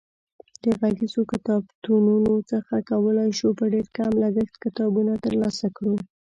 [0.63, 5.95] د غږیزو کتابتونونو څخه کولای شو په ډېر کم لګښت کتابونه ترلاسه کړو.